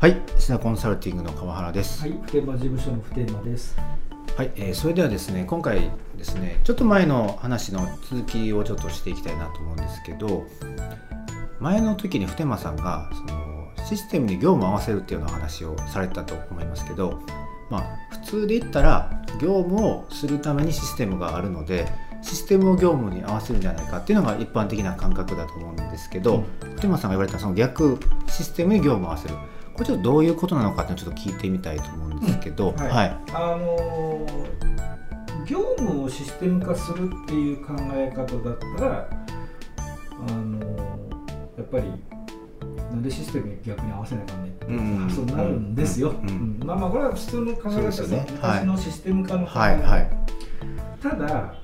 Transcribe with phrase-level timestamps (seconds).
[0.00, 2.02] はい、石田コンサルティングの川原です。
[2.02, 3.74] はい、普天間事務所の普天間です。
[4.36, 10.44] はい、えーそれではですね、今回ですね、ちょっと前の話の続きをちょっとしていきたいなと思うんですけど、
[11.58, 17.20] 前の時に普天間さんがそのシステムに業務を合わせるっていうような話をされたと思いますけど、
[17.70, 21.86] まあ普通で言ったら業務をするためにシステムがあるので、
[22.20, 29.34] システムを業務に合わせるんじゃないかっていうのが一般的な感覚だと思うんですけど、普天間さんが言われたその逆システムに業務を合わせる。
[29.74, 32.88] これちょっとどういうことなのかってちょっと聞いてみたいと思うんですけど、うんはい。
[32.90, 33.16] はい。
[33.32, 34.54] あのー
[35.46, 39.08] 業務をシステム化するっていう考え方だったら、
[40.26, 41.84] あのーやっぱり
[42.90, 46.10] なんでシステムに逆に合わせなきゃねって発想になるんですよ。
[46.10, 48.16] うんうんうんまあまあこれは普通の考え方ですよね。
[48.40, 48.60] はい。
[48.60, 50.10] 昔のシステム化の考え方、はいはい。
[51.02, 51.54] ただ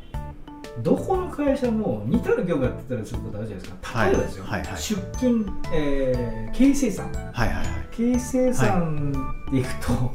[0.82, 4.04] どこの会社も似たる業務やってたりすることあるじゃないですか。
[4.04, 4.82] 例えばですよ、はいはいはい。
[4.82, 7.06] 出勤、えー経営生産。
[7.12, 7.66] はいはいはい
[8.00, 9.12] 経営生産
[9.52, 10.10] でいくと、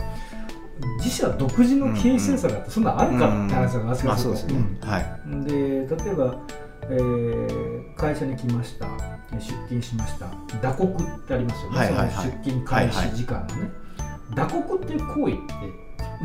[0.97, 6.35] 自社独自の経営生産だってそんなのあるかって話がまあそうですね、はいうんで例えば、
[6.83, 8.87] えー会社に来ました
[9.31, 10.27] 出勤しました。
[10.61, 12.25] 打刻ってありますよね、はいはいはい。
[12.25, 13.71] 出勤開始時間のね、
[14.35, 15.53] 打刻っていう行為って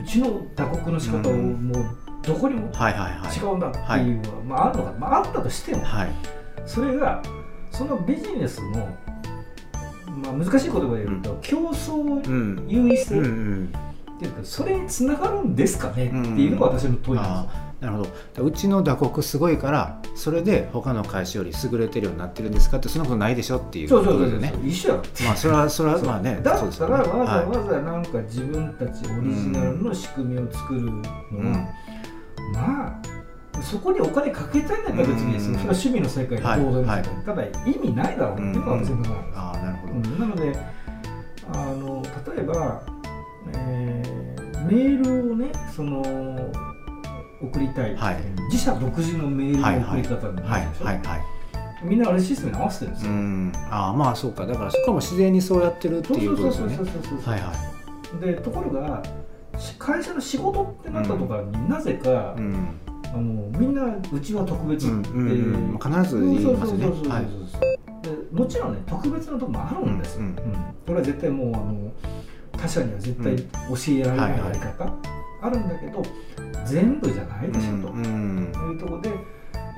[0.00, 1.68] うちの打刻の仕方をうん。
[1.68, 1.84] もう
[2.24, 3.36] どこにもはいはいはい。
[3.36, 6.10] 違うんだっていうのは、まあ、あるのか、まあ、あったとしてもはい。
[6.66, 7.22] それが
[7.70, 8.88] そのビジネスの、
[10.22, 13.16] まあ、難しい言葉で言うと、競争うん優位性。
[13.16, 13.72] っうんうん。
[14.18, 17.48] ていうかそれにつながるんですかねってうんいうのが私の問いですよ。
[17.80, 18.44] なるほど。
[18.44, 22.76] うちの打刻すごいからそれで他の会社より優れてるようになってるんですか？
[22.76, 24.38] ってそんなことないでしょっていうそうそうそうそう。
[24.38, 24.68] ことですよね。
[24.68, 24.94] 一緒や。
[24.96, 27.46] ろまあそれはそれはまあねだったらわざはい。
[27.46, 31.52] わざなんか自分たちオリジナルの仕組みを作るのは、うん。
[32.52, 33.02] まあ
[33.70, 37.02] そこにお金かけたいんだったら別にそれは趣味の世界ではい当然ですはい。
[37.02, 40.18] けど、ただ意味ないだろうっていうのが私の考えなんですああなるほど、うん。
[40.18, 40.58] なので
[41.52, 42.02] あの
[42.36, 42.82] 例えば、
[43.54, 44.20] えー
[44.66, 46.02] メールをねその
[47.40, 48.16] 送りたい、はい。
[48.50, 51.20] 自社独自のメールの送り方にはないるでしょ、はいはい
[51.82, 53.52] みんなあれシステムに合わせてるんですうよ、ん。
[53.70, 54.44] ああまあそうか。
[54.44, 56.76] だからそこも自然にそうやってるっていうことですよね。
[56.76, 57.52] そうそうそうはいは
[58.22, 58.26] い。
[58.26, 59.02] でところが
[59.58, 62.78] し会社の仕事ってなったとかに、なぜか、うん
[63.12, 63.22] あの
[63.58, 64.86] みんなうちは特別。
[64.86, 66.86] って、うんう必ず言いますよね。
[68.32, 70.34] もちろんね特別なとこもあるんですよ、うんうん。
[70.34, 70.38] こ
[70.88, 71.92] れは絶対もうあの
[72.52, 73.44] 他社には絶対教
[73.88, 74.92] えられないやり方、
[75.42, 76.02] あるんだけど
[76.66, 79.10] 全部じゃないでしょと、いうところで、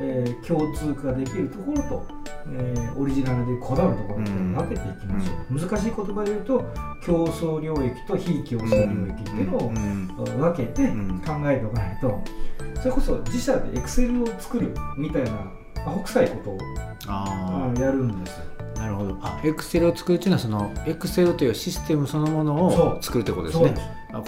[0.00, 2.06] えー共通化できるところと、
[2.48, 6.64] えーオリジナルでこだわるところって分けていきましょう、難しい言葉で言うと
[7.04, 10.06] 競争領域と非競争領域っていうのをうん。
[10.40, 11.20] 分けてん。
[11.20, 12.22] 考えておかないと。
[12.80, 15.30] それこそ自社でエクセルを作るみたいな
[15.86, 16.58] アホ臭いことを
[17.80, 18.40] やるんです。
[18.76, 19.16] なるほど。
[19.22, 23.74] あエクセルを作るっていうのはそのエクセルというシステムそのものを作るってことですね。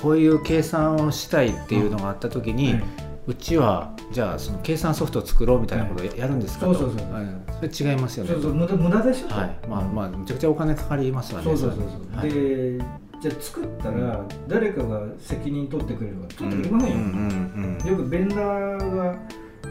[0.00, 2.84] こういう計算をしたいっていうのがあった時に、はい
[3.26, 7.26] うちはじゃあその計算ソフトを作ろうみたいなことをややるんですかと、そうそうそうはい
[7.70, 8.32] それ違いますよね。
[8.32, 9.28] そうそう無駄無駄でしょ。
[9.28, 9.58] とはい。
[9.68, 11.44] まあまあめちゃくちゃお金かかりますわね。
[11.46, 12.30] そうそうそうそう、はい。
[12.30, 12.78] で
[13.22, 17.88] じゃあ作ったら誰かが責任取ってくれるか取ってくれませんよ、うんうんうん。
[17.88, 19.18] よくベンダーが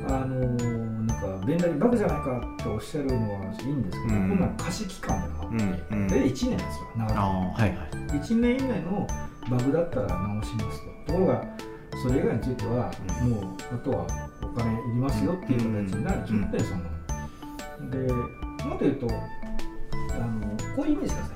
[0.07, 4.29] あのーなんかベンダーにバグじゃないかっておっしゃるのはいいんですけど、うん。
[4.29, 6.07] こんなん貸し期間があって、うんうん。
[6.07, 6.57] で1年ですよ
[6.97, 7.19] 長あく。
[7.19, 7.77] あはいはい。
[8.17, 9.05] 1年以内の
[9.51, 11.11] バグだったら直しますと。
[11.11, 11.45] ところが
[12.01, 13.29] それ以外については、うん。
[13.29, 13.43] もう
[13.73, 14.05] あとは
[14.41, 17.89] お金いりますよっていう形になる決まってるん。
[17.89, 21.33] でもっと言うとあのこういうイメージくださ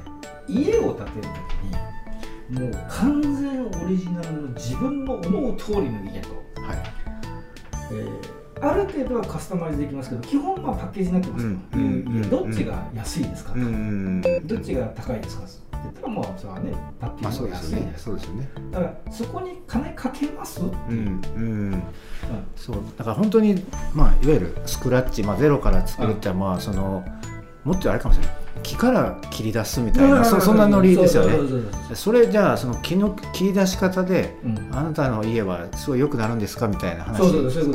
[0.47, 0.53] い。
[0.53, 1.27] 家を建てる
[2.49, 6.29] 時にもう完全オリジナルの自分の思う通りの家と、
[6.61, 6.77] はい。
[7.91, 12.29] えーある程度はカスタマイズできますけど基本はパッケージになってますと、うんいううん。
[12.29, 15.51] どっちが安いですかと、うんうんどっちが高いですかって
[15.87, 17.81] 言ったらもうそれはねパッケまあージそうですよね。
[17.81, 18.49] が安いですそうですよね。
[18.71, 20.91] だからそこに金かけますってう。
[20.93, 21.21] いう、ん。
[21.35, 21.83] うん。
[22.55, 22.77] そう。
[22.97, 27.03] だから本当にまあいわゆるスクラッチ、まあ、ゼロから作るってまあその
[27.63, 28.35] もっとあれかもしれない。
[28.63, 31.37] 木から切り出すみたいな、そそんなノリですよね。
[31.93, 34.57] それじゃあその木の切り出し方でうん。
[34.75, 37.17] あなたの家はすごい良くなるんですかみたいな話。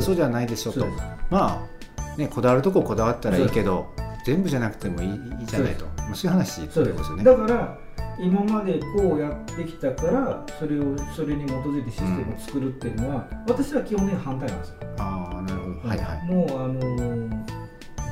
[0.02, 0.86] そうじゃないでしょと。
[1.30, 3.86] まあねこだわるとここだわったらいいけど
[4.26, 5.86] 全部じゃなくてもいいいいじゃないと。
[5.98, 7.24] まあそういう話ってことですよね。
[7.24, 7.78] だから
[8.20, 14.76] 今までこうやってきたからそれをそれに基づいてシステムを作るっていうのは、私は基本的に反対なんですよ。
[14.98, 15.88] ああなるほど。
[15.88, 15.98] はい。
[15.98, 17.62] はいもうあのー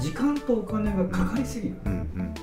[0.01, 1.77] 時間とお金がかかりすぎる。
[1.85, 2.35] うん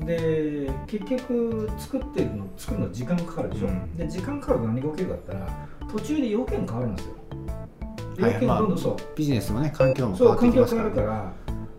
[0.00, 3.96] で結局作ってるの作るの時間かかるでしょ、うん。
[3.96, 7.14] で時間かかると何が起きるかったら途中で要件変わるんですよ。
[8.18, 10.90] 要件どんどんそう、ビジネスもね環境も変そうわってき環境変わますからね。
[10.90, 11.32] るから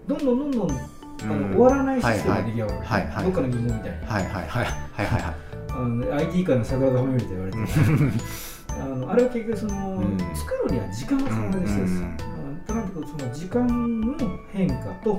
[0.08, 0.80] どんどんどんどん
[1.24, 2.36] あのうん終わらないシステム。
[2.36, 3.08] が出来上がる、はい。
[3.08, 4.34] はいどっかの銀行みたいに、はいはい。
[4.34, 5.36] はいはいはいはい。
[5.70, 7.64] あの IT 界の桜田ファミリーと言われてる
[8.70, 10.18] あのあれは結局その、うん。
[10.36, 12.18] 作るには時間がかかるですよ、うん
[12.66, 13.68] となってくるとその時間
[14.02, 14.16] の
[14.54, 15.18] 変化と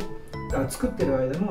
[0.55, 1.49] あ作ってる間の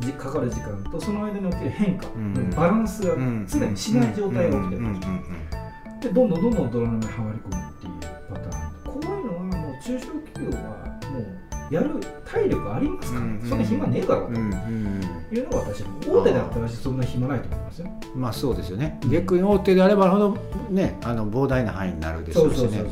[0.00, 2.50] じかかる時間とその間に起きる変化、うん。
[2.50, 7.92] バランスがうん常にしない状態が起きてるうんうんうんでどんどんどんどん泥沼にはまり込むっていう
[8.28, 8.92] パターン。
[8.92, 10.95] こういうのはもう中小企業は
[11.70, 11.90] やる
[12.24, 13.18] 体力ありますか？
[13.18, 13.48] ら、うんうん。
[13.48, 14.40] そんな暇ねえだろうと。
[14.40, 14.52] うん
[15.32, 17.88] いうのが私は大手だったらそんな暇ないと思いますよ。
[18.14, 19.00] まあそうですよね。
[19.10, 20.36] 逆に大手であればほど
[20.70, 22.84] ねあの膨大な範囲になるでしょうしね。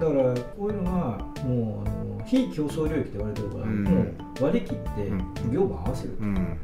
[0.00, 3.84] だからこういうのはもうあの非競争領域って言われてるから、うん。
[3.84, 4.14] もう
[4.44, 5.18] 割り切ってうん。
[5.52, 6.58] 業務合わせる、うん。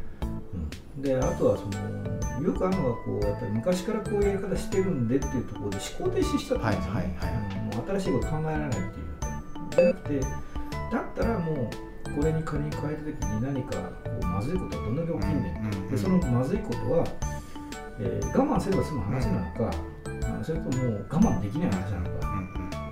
[0.97, 1.03] うん。
[1.03, 8.87] であとはそのよくあるのがこうやっぱり昔からこういうやり方してるんでっていうところで思考停止しちゃったんですよね、はいはいはい新しいこと考えられないっていう。
[9.71, 10.21] じゃなくて
[10.91, 17.05] だったらもうこれに仮に変えた時に何かこうまずいことはどんだけ起きんねん、うんうんでそのまずいことは、
[18.00, 19.71] えー我慢すれば済む話なのか、
[20.41, 22.27] あそれとも我慢できない話なのか、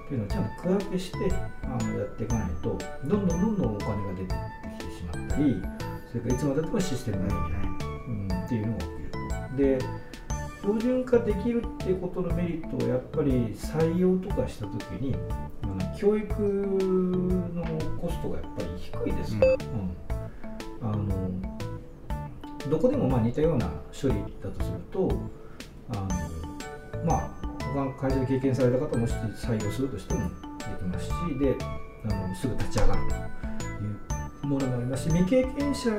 [0.04, 1.18] っていうのをちゃんと区分けして
[1.62, 4.34] あのやっていかないとどんどんどんどんお金が出て
[4.78, 5.62] きてしまったり
[6.08, 7.64] それからいつまでたってもシステムができない、
[8.08, 9.78] うん、っていうのが起きるで
[10.60, 15.14] 標準化できるっていうことのメリットをやっぱり採用とかした時に
[15.96, 16.42] 教育
[17.54, 17.64] の
[18.00, 19.60] コストがやっぱり低いですから、うん。
[20.82, 21.30] あの
[22.70, 25.10] どこでもまあ似たような処理だとすると
[25.90, 26.08] あの
[27.04, 27.30] まあ
[27.74, 30.28] 他の会社で経験された方もし採用するとしてもで
[30.78, 31.56] きますしで
[32.10, 33.18] あのすぐ立ち上がるとい
[34.44, 35.90] うものもありますし未経験者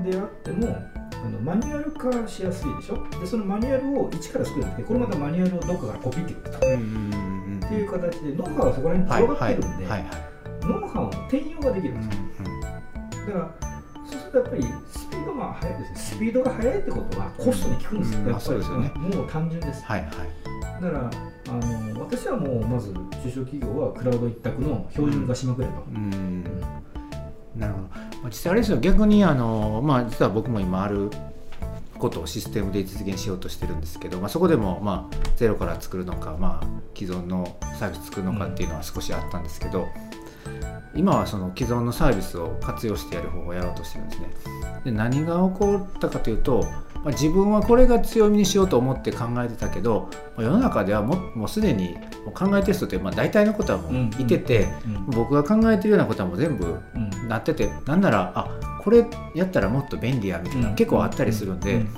[0.00, 0.76] であっても
[1.12, 3.06] あのマニュアル化しやすいでしょ？
[3.20, 6.82] でそのマニュアルを一から作るんじゃなくてこれまたマニュアルをどっかからコピってくると、うんうんう
[7.16, 7.25] ん
[7.66, 9.86] っていう形でノウハウがそこら辺にはい転がってるんで、
[10.62, 12.48] ノウハウの転用ができるうんんですよ、
[13.26, 13.54] だから
[14.06, 15.96] そうするとやっぱりスピードが速いですね。
[15.98, 18.26] スピードが速いってことはコストに効くんですよ、うん。
[18.26, 18.44] まあやっぱり。
[18.46, 18.92] そうですよね。
[18.96, 19.84] もう単純です。
[19.84, 20.10] はいはい。
[20.82, 21.10] だから
[21.48, 26.44] あの私はもうまず中小企業はクラウド一択の標準化しまくれと、うん。
[27.56, 27.88] なるほど。
[27.88, 28.78] まあ実際あれですよ。
[28.78, 31.10] 逆にあのまあ実は僕も今ある
[31.98, 36.66] ことをシステムで実現しようとしてるんですけど、まあ、そこでもまあゼロから作るのか、まあ、
[36.96, 39.88] 既存のサービス作るのかっていうのは少しあったんですけど、
[40.94, 44.28] 今はその既存のサービスを活用してやる方法をやろうとしてるんですね。
[44.84, 46.64] で何が起こったかというと、
[47.06, 51.96] まあ、自分はこれが強みにしようと思って考えてたけどまあ世の中ではもうもうすでに
[52.34, 57.28] 考えてる人ってまあ大体のことはもういてて、うん僕が考えてるようなことはもう全部うん。
[57.28, 59.06] なっててなんならあこれ
[59.36, 61.88] やったらもっと便利やみたいな、うん結構あったりするんで、うん。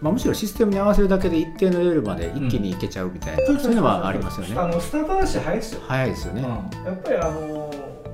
[0.00, 4.58] まあ、むしろシステムに合わせるだけで一定のレベルまで一気にいけちゃうみたいな、そういうのはありますよね。
[4.58, 6.42] あのスタートダッシュ早いですよ、早いですよね。
[6.42, 6.84] うん。
[6.84, 7.70] やっぱりあの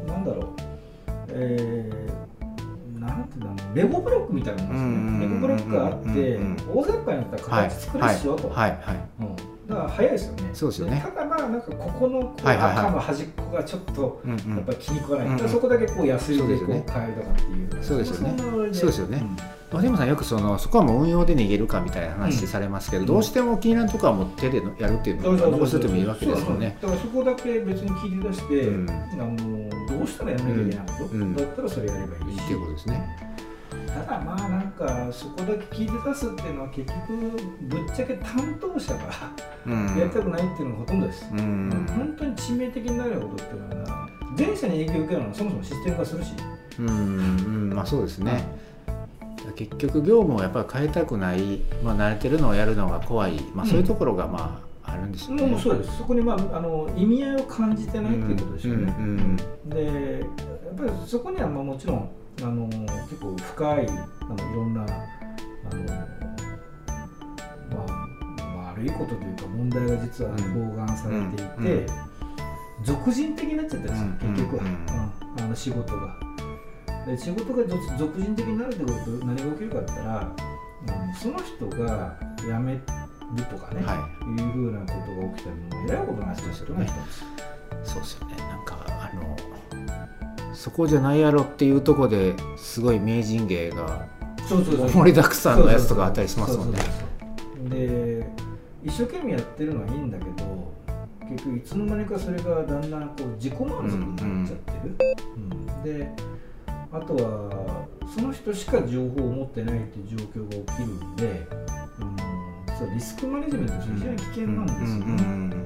[0.07, 0.47] なんだろう。
[1.31, 2.02] えー
[3.33, 5.27] ていうレゴブロックみたいなもんですね。
[5.27, 10.51] レゴブロックがあってうん大雑把になったらはい形作れっしよと、はいはいうんだから早いですよね。
[10.53, 11.05] そうですよね。
[11.15, 16.85] ただまあなんかここのこう赤の端っこがちょっとやっぱり気に食わない、そこだけこう安いでこうそうですよね。
[16.93, 17.85] 変えるとかっていう。
[17.85, 18.43] そうですよね。
[18.73, 19.27] そうですよね。
[19.73, 23.07] 松山さんよくそのそこはもう運用で逃げるかみたいな話されますけど、うん。
[23.07, 26.77] どうしても気になるとこはもう手でやるっていうのを残しててもいいわけですよね。
[26.83, 28.91] だからそこだけ別に切り出して、うん。
[28.91, 31.35] あのどうしたらやらなきゃいけないこと、うん。
[31.35, 32.39] だったらそれやればいいし。
[32.39, 33.32] いいっていうことですね。
[33.95, 37.13] ただまあなんかそこだけ切り出すっていうのは結局
[37.63, 39.01] ぶっちゃけ担当者が
[39.67, 39.99] うん。
[39.99, 41.87] やりたくないっていうのがほとんどです、うん。
[41.89, 46.33] 本当に致命的になることっていうのは前者に影響を受けるのはそもそもシステム化するし。
[46.79, 47.73] うんうん。
[47.75, 48.45] まあそうですね。
[49.57, 55.47] 結局業務をやっぱり変えたくない、まあ、慣れてるのをやるのが怖い、まあ、そういうところがまああるんですよね。
[55.47, 55.99] もうそうです。
[55.99, 59.37] そこに、まあ、あの意味合いを感じてないっていうことですよね、うんうん。
[59.69, 60.27] でや
[60.73, 62.09] っぱりそこにはまあもちろん
[62.41, 63.93] あの結構深いあ
[64.25, 64.87] のいろんなあ
[65.75, 65.85] の、
[67.71, 67.85] ま
[68.69, 71.67] あ、悪いことというか問題が実は包含されていて、うん。
[71.67, 71.87] うん。
[72.85, 74.35] 俗人的になっちゃったんですよ、うん。
[74.35, 74.71] 結局は、うん。
[74.71, 75.45] うん。
[75.45, 76.17] あの仕事が。
[77.07, 82.81] で仕事が俗俗人的になるってこと何が起きるかって言ったらあのその人が辞める
[83.51, 84.25] とかね、、はい。
[84.25, 86.53] うふうなことが起きたりもえらいことになっちゃう。
[86.53, 86.93] 人が一
[87.85, 87.93] つ。
[87.93, 88.37] そうですよね
[90.63, 94.07] そこじゃないやろっていうところですごい名人芸が
[94.49, 96.79] 盛りだくさんのやつとかあったりしますもんね。
[97.69, 98.25] で
[98.85, 100.73] 一生懸命やってるのはいいんだけど
[101.29, 104.97] 結局いつの間にかそれがだんだんこう自己満足になっちゃってる、
[105.37, 105.83] うん。
[105.83, 106.09] で
[106.93, 111.25] あとはその人しか情報を持ってないっていう状況が起きるんで、
[111.99, 115.57] うん、そうリスクマネジメント非常に危険なんですよね、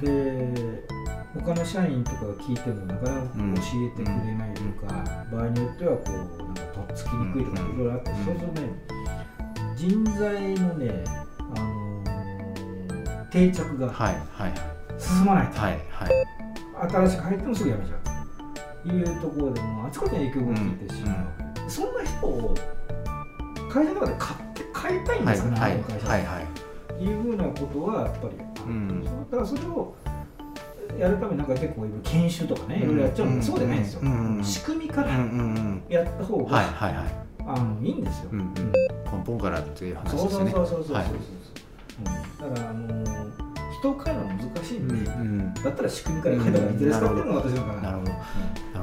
[0.00, 0.99] で
[1.32, 3.42] 他の社員とかが聞いてもなかなか教
[3.86, 8.68] えてくれないとか、場合によってはこうなんかとっつきにくいとかいろいろあって、うんそうするとね
[9.76, 11.04] 人材のね
[11.56, 13.88] あの定着が
[14.98, 16.10] 進まないと、はいはい。
[16.90, 18.00] 新しく入ってもすぐ辞めちゃう。
[18.88, 21.16] というところでもうあちこちに影響が出てしまう。
[21.16, 22.54] わけで、そんな人を
[23.70, 25.78] 会社の中で買って買いたいんですかね、はいはい。
[25.78, 27.04] あの会社はいはい。
[27.04, 29.04] いうふうなことはやっぱりある、うん。
[29.04, 29.94] だからそれを
[30.98, 33.36] やるためになんか結構研修とかねいろいろやっちゃうん。
[33.36, 34.36] で、そうじゃないんですよ、うん。
[34.36, 34.44] うん。
[34.44, 35.82] 仕組みからうんうんうん。
[35.88, 37.06] やった方が、はいはいはい。
[37.46, 38.46] あのいいんですよ、うんうん。
[38.46, 38.72] うん。
[38.72, 38.80] 根
[39.26, 40.50] 本からっていう話そうそうですね。
[40.52, 41.06] そうそうそうそう、はい。
[41.06, 45.54] うん、だからあのー人を変えるのは難しいんうんで、うん。
[45.54, 47.82] だったら仕組みから変えた方がいいんじゃないですかっていうのが私の考え。
[47.82, 48.10] なるほど。
[48.12, 48.22] なる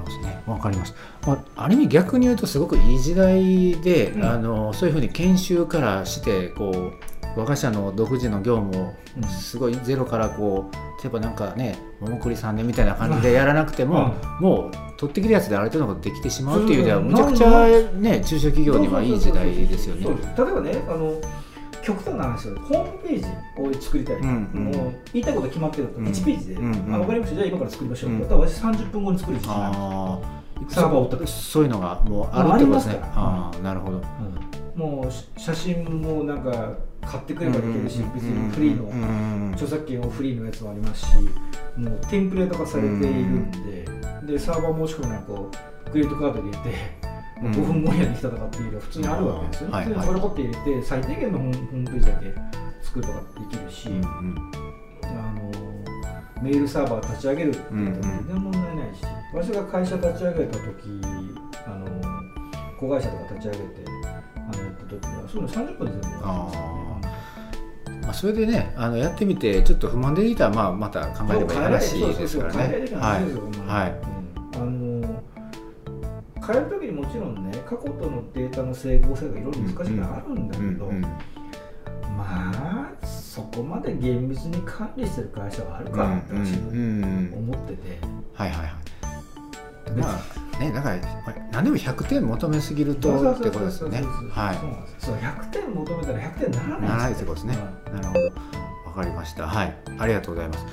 [0.02, 0.12] ほ
[0.48, 4.24] どわかりました、まあ、ある意味逆に言うとすごくいい時代で、うん。
[4.24, 6.94] あのそういうふうに研修からしてこう
[7.38, 9.30] 我が社の独自の業務をうん。
[9.30, 20.06] すごいゼロからこう例えばなんかね桃栗さんねみたいな感じでやらなくても、もう取ってきるやつである程度のことできてしまうっていう意味ではむちゃくちゃね中小企業にはいい時代ですよね。
[20.06, 21.22] 例えばねあの
[21.82, 24.64] 極端な話をホームページを作りたい、うんうん。
[24.76, 26.08] もう言いたいこと決まってると、うん。
[26.08, 26.96] 1ページで、うんうん。
[26.96, 27.36] あ分かりました。
[27.36, 28.22] じゃあ今から作りましょう、うん。
[28.22, 30.20] 私30分後に作る自信があ
[30.68, 33.00] サーバーを立てそういうのがもうあるってことですね。
[33.04, 34.02] あああなるほど。
[34.76, 41.18] もうし写真もなんか買ってくればいけるし、別にフリーの、著作権をフリーのやつもありますし
[41.78, 43.86] もうテンプレート化されているんで、
[44.34, 45.34] でサーバー申し込みなんか
[45.92, 47.08] クレジットカード入れて、
[47.42, 47.52] うん。
[47.52, 52.34] 5分後にはできたとかっていうのが普通にあるわけですよ、はいはいでそれをって入れて最低限のホームページだけ
[52.82, 54.04] 作るとかできるし、うんうん。
[55.04, 55.52] あの
[56.42, 59.02] メールサーバー立ち上げるって言ったら全然問題ないし、
[59.34, 60.66] 私が会社立ち上げた時
[61.66, 61.88] あの
[62.80, 63.97] 子会社とか立ち上げて
[64.88, 66.88] 時はそういうの30分で全部終わりましたね
[68.08, 72.88] まあ、それでねあのやってみてちょっと不満出てきたら、まあ、また考えればいい話ですからね。
[72.96, 73.24] はい。
[73.68, 73.96] はい。
[74.56, 75.24] あの
[76.48, 81.02] 変える時にもちろんね過去とのデータの整合性がいろいろ難しいあるんだけど、うんうん
[82.18, 82.52] ま
[83.02, 88.00] あそこまで厳密に管理してる会社はあるかって私思ってて、
[88.34, 88.72] はいはいはい。
[90.00, 90.98] まあねだから
[91.52, 94.04] 何でも100点求めすぎるとってことですよね。
[94.32, 94.58] はい。
[94.58, 98.26] そうなんですそう100点求めたら100点ならないならないってことですねうんなるほど。
[98.88, 99.48] わかりました。
[99.48, 99.78] はい。
[99.98, 100.66] ありがとうございます。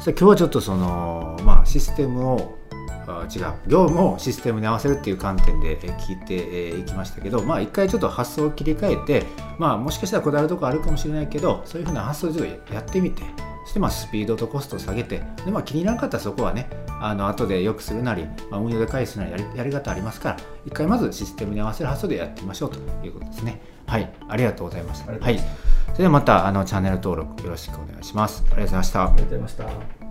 [0.00, 2.58] それ今日はちょっとそのまあシステムを
[3.06, 6.34] あ違う業務をシステムに合わせるっていう観点でえ聞いて
[6.74, 9.26] えいきましたけどまあ一回ちょっと発想を切り替えて
[9.58, 13.22] まあもしかしたらこだわるところあるかもしれないけどそういうふうな発想をちょっとやってみて
[13.64, 16.68] そしてまあスピードとコストを下げてで、まあ、気に入らなかったらそこはね
[17.00, 23.60] あの後で良くするなり、まあ、運用で返すなりやりやり方ありますから一回まずシステムに合わせる発想でやってみましょうということですね。
[23.86, 24.12] はい。
[24.28, 25.12] ありがとうございました。
[25.12, 25.38] はい。
[25.38, 25.44] そ
[25.92, 28.42] れではまたあのチャンネル登録よろしくお願いします。
[28.46, 29.02] ありがとうございました。
[29.02, 30.01] ありがとうございました。